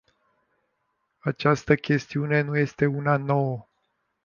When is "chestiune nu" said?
1.75-2.57